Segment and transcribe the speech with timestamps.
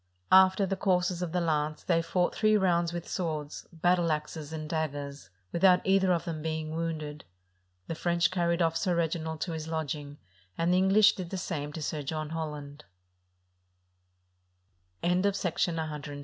[0.31, 4.67] After the courses of the lance, they fought three rounds with swords, battle axes, and
[4.67, 7.23] daggers, without either of them being wounded.
[7.85, 10.17] The French carried off Sir Reginald to his lodging,
[10.57, 12.83] and the English did the same to Sir John Holland.